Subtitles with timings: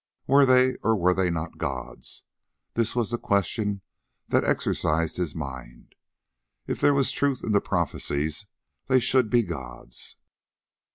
[0.25, 2.23] Were they or were they not gods?
[2.73, 3.81] This was the question
[4.29, 5.93] that exercised his mind.
[6.65, 8.47] If there was truth in prophesies
[8.87, 10.15] they should be gods.